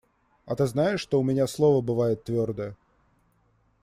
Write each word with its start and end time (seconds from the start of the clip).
А 0.47 0.55
ты 0.55 0.65
знаешь, 0.65 0.99
что 0.99 1.19
у 1.19 1.23
меня 1.23 1.45
слово 1.45 1.81
бывает 1.83 2.23
твердое? 2.23 2.75